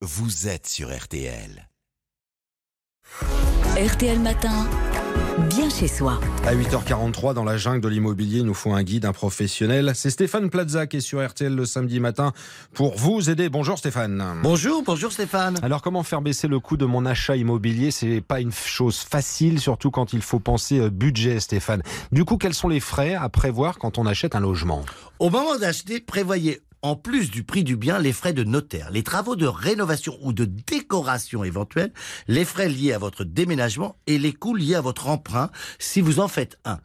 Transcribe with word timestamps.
vous 0.00 0.46
êtes 0.46 0.68
sur 0.68 0.96
RTL. 0.96 1.68
RTL 3.76 4.20
Matin, 4.20 4.68
bien 5.50 5.68
chez 5.68 5.88
soi. 5.88 6.20
À 6.46 6.54
8h43, 6.54 7.34
dans 7.34 7.42
la 7.42 7.56
jungle 7.56 7.80
de 7.80 7.88
l'immobilier, 7.88 8.38
il 8.38 8.44
nous 8.44 8.54
faut 8.54 8.72
un 8.72 8.84
guide, 8.84 9.06
un 9.06 9.12
professionnel. 9.12 9.90
C'est 9.96 10.10
Stéphane 10.10 10.50
Plaza 10.50 10.86
qui 10.86 10.98
est 10.98 11.00
sur 11.00 11.26
RTL 11.26 11.52
le 11.52 11.64
samedi 11.64 11.98
matin 11.98 12.32
pour 12.74 12.96
vous 12.96 13.28
aider. 13.28 13.48
Bonjour 13.48 13.76
Stéphane. 13.76 14.38
Bonjour, 14.44 14.84
bonjour 14.84 15.10
Stéphane. 15.10 15.58
Alors 15.62 15.82
comment 15.82 16.04
faire 16.04 16.22
baisser 16.22 16.46
le 16.46 16.60
coût 16.60 16.76
de 16.76 16.84
mon 16.84 17.04
achat 17.04 17.34
immobilier? 17.34 17.90
C'est 17.90 18.20
pas 18.20 18.38
une 18.38 18.52
chose 18.52 18.98
facile, 18.98 19.58
surtout 19.58 19.90
quand 19.90 20.12
il 20.12 20.22
faut 20.22 20.38
penser 20.38 20.78
euh, 20.78 20.90
budget, 20.90 21.40
Stéphane. 21.40 21.82
Du 22.12 22.24
coup, 22.24 22.36
quels 22.36 22.54
sont 22.54 22.68
les 22.68 22.80
frais 22.80 23.16
à 23.16 23.28
prévoir 23.28 23.78
quand 23.78 23.98
on 23.98 24.06
achète 24.06 24.36
un 24.36 24.40
logement? 24.40 24.84
Au 25.18 25.28
moment 25.28 25.56
d'acheter, 25.56 25.98
prévoyez 25.98 26.60
en 26.82 26.96
plus 26.96 27.30
du 27.30 27.42
prix 27.42 27.64
du 27.64 27.76
bien, 27.76 27.98
les 27.98 28.12
frais 28.12 28.32
de 28.32 28.44
notaire, 28.44 28.90
les 28.90 29.02
travaux 29.02 29.36
de 29.36 29.46
rénovation 29.46 30.16
ou 30.22 30.32
de 30.32 30.44
décoration 30.44 31.44
éventuels, 31.44 31.92
les 32.28 32.44
frais 32.44 32.68
liés 32.68 32.92
à 32.92 32.98
votre 32.98 33.24
déménagement 33.24 33.96
et 34.06 34.18
les 34.18 34.32
coûts 34.32 34.54
liés 34.54 34.74
à 34.74 34.80
votre 34.80 35.08
emprunt 35.08 35.50
si 35.78 36.00
vous 36.00 36.20
en 36.20 36.28
faites 36.28 36.58
un. 36.64 36.78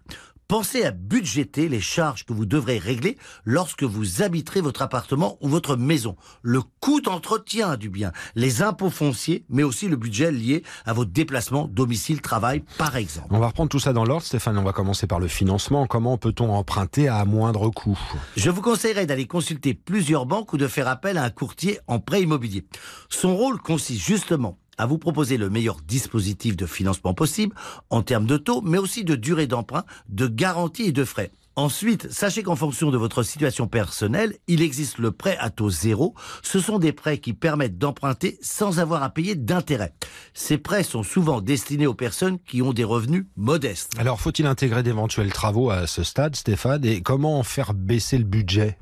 Pensez 0.54 0.84
à 0.84 0.92
budgéter 0.92 1.68
les 1.68 1.82
charges 1.82 2.26
que 2.26 2.32
vous 2.32 2.46
devrez 2.46 2.78
régler 2.78 3.18
lorsque 3.44 3.82
vous 3.82 4.22
habiterez 4.22 4.62
votre 4.62 4.84
appartement 4.84 5.36
ou 5.42 5.50
votre 5.50 5.76
maison. 5.76 6.16
Le 6.44 6.62
coût 6.80 7.02
d'entretien 7.02 7.76
du 7.76 7.90
bien, 7.90 8.12
les 8.36 8.62
impôts 8.62 8.92
fonciers, 8.92 9.46
mais 9.50 9.64
aussi 9.64 9.88
le 9.88 9.96
budget 9.96 10.32
lié 10.32 10.62
à 10.86 10.94
vos 10.94 11.06
déplacements, 11.06 11.68
domicile, 11.68 12.22
travail, 12.22 12.64
par 12.78 12.98
exemple. 12.98 13.30
On 13.32 13.40
va 13.40 13.48
reprendre 13.48 13.70
tout 13.70 13.80
ça 13.80 13.94
dans 13.94 14.06
l'ordre, 14.06 14.28
Stéphane. 14.28 14.56
On 14.60 14.64
va 14.64 14.74
commencer 14.74 15.08
par 15.08 15.20
le 15.20 15.28
financement. 15.28 15.88
Comment 15.88 16.20
peut-on 16.20 16.54
emprunter 16.54 17.08
à 17.08 17.26
moindre 17.26 17.72
coût? 17.72 17.98
Je 18.38 18.52
vous 18.52 18.62
conseillerais 18.62 19.08
d'aller 19.08 19.26
consulter 19.26 19.74
plusieurs 19.74 20.28
banques 20.28 20.54
ou 20.54 20.58
de 20.58 20.68
faire 20.68 20.88
appel 20.88 21.18
à 21.18 21.24
un 21.24 21.32
courtier 21.32 21.80
en 21.88 21.98
prêt 21.98 22.22
immobilier. 22.22 22.64
Son 23.10 23.36
rôle 23.36 23.60
consiste 23.60 24.02
justement 24.02 24.60
à 24.78 24.86
vous 24.86 24.98
proposer 24.98 25.38
le 25.38 25.50
meilleur 25.50 25.78
dispositif 25.88 26.56
de 26.56 26.66
financement 26.66 27.14
possible 27.14 27.56
en 27.90 28.02
termes 28.02 28.26
de 28.26 28.38
taux, 28.38 28.62
mais 28.62 28.78
aussi 28.78 29.04
de 29.04 29.16
durée 29.16 29.48
d'emprunt, 29.48 29.86
de 30.10 30.28
garantie 30.28 30.84
et 30.84 30.92
de 30.92 31.06
frais. 31.06 31.32
Ensuite, 31.56 32.12
sachez 32.12 32.42
qu'en 32.42 32.56
fonction 32.56 32.90
de 32.90 32.98
votre 32.98 33.22
situation 33.22 33.68
personnelle, 33.68 34.36
il 34.48 34.64
existe 34.64 34.98
le 34.98 35.12
prêt 35.12 35.38
à 35.40 35.52
taux 35.52 35.70
zéro. 35.70 36.16
Ce 36.42 36.60
sont 36.60 36.80
des 36.80 36.94
prêts 36.94 37.20
qui 37.20 37.34
permettent 37.34 37.78
d'emprunter 37.78 38.40
sans 38.42 38.80
avoir 38.80 39.04
à 39.04 39.12
payer 39.12 39.36
d'intérêt. 39.36 39.94
Ces 40.34 40.58
prêts 40.58 40.82
sont 40.82 41.04
souvent 41.04 41.42
destinés 41.42 41.86
aux 41.86 41.94
personnes 41.94 42.40
qui 42.40 42.64
ont 42.64 42.74
des 42.74 42.84
revenus 42.84 43.28
modestes. 43.36 43.92
Alors, 44.00 44.20
faut-il 44.20 44.48
intégrer 44.48 44.82
d'éventuels 44.82 45.32
travaux 45.32 45.70
à 45.70 45.86
ce 45.86 46.02
stade, 46.02 46.36
Stéphane 46.36 46.84
Et 46.86 47.04
comment 47.04 47.38
en 47.38 47.44
faire 47.44 47.76
baisser 47.76 48.18
le 48.18 48.24
budget? 48.24 48.80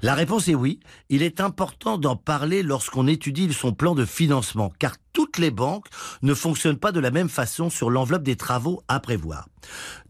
La 0.00 0.14
réponse 0.14 0.46
est 0.46 0.54
oui. 0.54 0.78
Il 1.08 1.24
est 1.24 1.40
important 1.40 1.98
d'en 1.98 2.14
parler 2.14 2.62
lorsqu'on 2.62 3.08
étudie 3.08 3.52
son 3.52 3.72
plan 3.72 3.96
de 3.96 4.04
financement, 4.04 4.72
car 4.78 4.94
toutes 5.32 5.42
les 5.42 5.50
banques 5.50 5.86
ne 6.20 6.34
fonctionnent 6.34 6.78
pas 6.78 6.92
de 6.92 7.00
la 7.00 7.10
même 7.10 7.30
façon 7.30 7.70
sur 7.70 7.88
l'enveloppe 7.88 8.22
des 8.22 8.36
travaux 8.36 8.82
à 8.86 9.00
prévoir. 9.00 9.48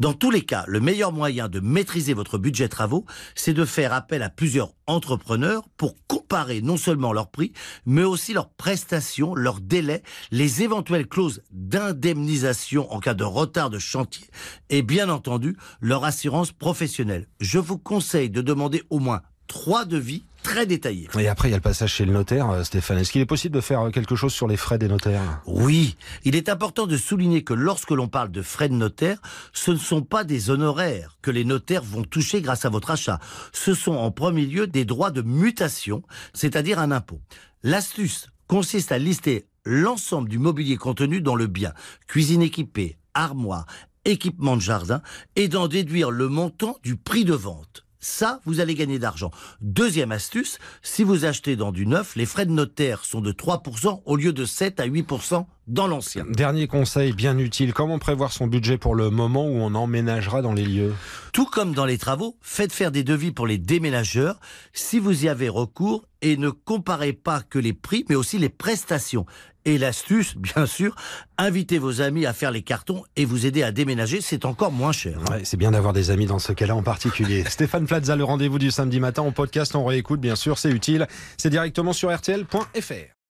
Dans 0.00 0.14
tous 0.14 0.30
les 0.30 0.42
cas, 0.42 0.64
le 0.66 0.80
meilleur 0.80 1.12
moyen 1.12 1.48
de 1.48 1.60
maîtriser 1.60 2.12
votre 2.12 2.38
budget 2.38 2.68
travaux, 2.68 3.04
c'est 3.36 3.52
de 3.52 3.64
faire 3.64 3.92
appel 3.92 4.22
à 4.22 4.30
plusieurs 4.30 4.72
entrepreneurs 4.88 5.62
pour 5.76 5.94
comparer 6.08 6.60
non 6.60 6.76
seulement 6.76 7.12
leurs 7.12 7.30
prix, 7.30 7.52
mais 7.86 8.02
aussi 8.02 8.32
leurs 8.32 8.50
prestations, 8.50 9.34
leurs 9.34 9.60
délais, 9.60 10.02
les 10.32 10.62
éventuelles 10.62 11.06
clauses 11.06 11.42
d'indemnisation 11.52 12.92
en 12.92 12.98
cas 12.98 13.14
de 13.14 13.24
retard 13.24 13.70
de 13.70 13.78
chantier 13.78 14.26
et 14.70 14.82
bien 14.82 15.08
entendu 15.08 15.56
leur 15.80 16.04
assurance 16.04 16.50
professionnelle. 16.50 17.28
Je 17.38 17.60
vous 17.60 17.78
conseille 17.78 18.30
de 18.30 18.42
demander 18.42 18.82
au 18.90 18.98
moins 18.98 19.22
trois 19.52 19.84
devis 19.84 20.24
très 20.42 20.64
détaillés. 20.64 21.08
Et 21.18 21.28
après, 21.28 21.48
il 21.48 21.50
y 21.50 21.54
a 21.54 21.58
le 21.58 21.62
passage 21.62 21.92
chez 21.92 22.06
le 22.06 22.12
notaire, 22.12 22.48
euh, 22.48 22.64
Stéphane. 22.64 22.96
Est-ce 22.96 23.12
qu'il 23.12 23.20
est 23.20 23.26
possible 23.26 23.54
de 23.54 23.60
faire 23.60 23.90
quelque 23.92 24.16
chose 24.16 24.32
sur 24.32 24.48
les 24.48 24.56
frais 24.56 24.78
des 24.78 24.88
notaires? 24.88 25.42
Oui, 25.46 25.98
il 26.24 26.34
est 26.34 26.48
important 26.48 26.86
de 26.86 26.96
souligner 26.96 27.44
que 27.44 27.52
lorsque 27.52 27.90
l'on 27.90 28.08
parle 28.08 28.30
de 28.30 28.40
frais 28.40 28.70
de 28.70 28.74
notaire, 28.74 29.18
ce 29.52 29.70
ne 29.70 29.76
sont 29.76 30.00
pas 30.00 30.24
des 30.24 30.48
honoraires 30.48 31.18
que 31.20 31.30
les 31.30 31.44
notaires 31.44 31.82
vont 31.82 32.02
toucher 32.02 32.40
grâce 32.40 32.64
à 32.64 32.70
votre 32.70 32.90
achat. 32.90 33.20
Ce 33.52 33.74
sont 33.74 33.92
en 33.92 34.10
premier 34.10 34.46
lieu 34.46 34.66
des 34.66 34.86
droits 34.86 35.10
de 35.10 35.20
mutation, 35.20 36.02
c'est-à-dire 36.32 36.78
un 36.78 36.90
impôt. 36.90 37.20
L'astuce 37.62 38.30
consiste 38.46 38.90
à 38.90 38.98
lister 38.98 39.44
l'ensemble 39.66 40.30
du 40.30 40.38
mobilier 40.38 40.78
contenu 40.78 41.20
dans 41.20 41.36
le 41.36 41.46
bien, 41.46 41.74
cuisine 42.08 42.40
équipée, 42.40 42.96
armoire, 43.12 43.66
équipement 44.06 44.56
de 44.56 44.62
jardin, 44.62 45.02
et 45.36 45.48
d'en 45.48 45.68
déduire 45.68 46.10
le 46.10 46.28
montant 46.28 46.78
du 46.82 46.96
prix 46.96 47.26
de 47.26 47.34
vente. 47.34 47.81
Ça, 48.04 48.40
vous 48.46 48.58
allez 48.58 48.74
gagner 48.74 48.98
d'argent. 48.98 49.30
Deuxième 49.60 50.10
astuce, 50.10 50.58
si 50.82 51.04
vous 51.04 51.24
achetez 51.24 51.54
dans 51.54 51.70
du 51.70 51.86
neuf, 51.86 52.16
les 52.16 52.26
frais 52.26 52.46
de 52.46 52.50
notaire 52.50 53.04
sont 53.04 53.20
de 53.20 53.30
3% 53.30 54.02
au 54.04 54.16
lieu 54.16 54.32
de 54.32 54.44
7 54.44 54.80
à 54.80 54.88
8% 54.88 55.46
dans 55.66 55.86
l'ancien. 55.86 56.24
Dernier 56.28 56.66
conseil 56.66 57.12
bien 57.12 57.38
utile, 57.38 57.72
comment 57.72 57.98
prévoir 57.98 58.32
son 58.32 58.46
budget 58.46 58.78
pour 58.78 58.94
le 58.94 59.10
moment 59.10 59.46
où 59.46 59.54
on 59.54 59.74
emménagera 59.74 60.42
dans 60.42 60.52
les 60.52 60.64
lieux? 60.64 60.94
Tout 61.32 61.46
comme 61.46 61.74
dans 61.74 61.84
les 61.84 61.98
travaux, 61.98 62.36
faites 62.40 62.72
faire 62.72 62.90
des 62.90 63.04
devis 63.04 63.30
pour 63.32 63.46
les 63.46 63.58
déménageurs 63.58 64.40
si 64.72 64.98
vous 64.98 65.24
y 65.24 65.28
avez 65.28 65.48
recours 65.48 66.04
et 66.20 66.36
ne 66.36 66.50
comparez 66.50 67.12
pas 67.12 67.42
que 67.42 67.58
les 67.58 67.72
prix 67.72 68.04
mais 68.08 68.14
aussi 68.14 68.38
les 68.38 68.48
prestations. 68.48 69.26
Et 69.64 69.78
l'astuce, 69.78 70.36
bien 70.36 70.66
sûr, 70.66 70.96
invitez 71.38 71.78
vos 71.78 72.00
amis 72.00 72.26
à 72.26 72.32
faire 72.32 72.50
les 72.50 72.62
cartons 72.62 73.04
et 73.16 73.24
vous 73.24 73.46
aider 73.46 73.62
à 73.62 73.70
déménager, 73.70 74.20
c'est 74.20 74.44
encore 74.44 74.72
moins 74.72 74.92
cher. 74.92 75.18
hein. 75.20 75.32
ouais, 75.32 75.40
c'est 75.44 75.56
bien 75.56 75.70
d'avoir 75.70 75.92
des 75.92 76.10
amis 76.10 76.26
dans 76.26 76.40
ce 76.40 76.52
cas-là 76.52 76.74
en 76.74 76.82
particulier. 76.82 77.44
Stéphane 77.48 77.86
Plaza, 77.86 78.16
le 78.16 78.24
rendez-vous 78.24 78.58
du 78.58 78.70
samedi 78.70 78.98
matin 78.98 79.22
en 79.22 79.30
podcast, 79.32 79.76
on 79.76 79.84
réécoute 79.84 80.20
bien 80.20 80.34
sûr, 80.36 80.58
c'est 80.58 80.70
utile. 80.70 81.06
C'est 81.36 81.50
directement 81.50 81.92
sur 81.92 82.12
rtl.fr. 82.12 83.21